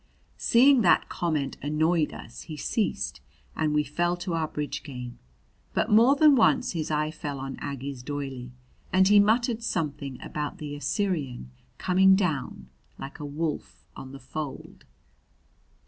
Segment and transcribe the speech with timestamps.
[0.39, 3.21] Seeing that comment annoyed us, he ceased,
[3.55, 5.19] and we fell to our bridge game;
[5.75, 8.51] but more than once his eye fell on Aggie's doily,
[8.91, 12.67] and he muttered something about the Assyrian coming down
[12.97, 14.85] like a wolf on the fold.